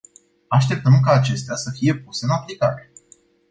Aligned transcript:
Așteptăm 0.47 0.99
ca 1.01 1.11
acestea 1.11 1.55
să 1.55 1.71
fie 1.73 1.95
puse 1.95 2.25
în 2.25 2.31
aplicare. 2.31 2.91